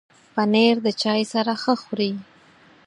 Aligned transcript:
پنېر 0.33 0.75
د 0.85 0.87
چای 1.01 1.21
سره 1.33 1.53
ښه 1.61 1.73
خوري. 1.81 2.11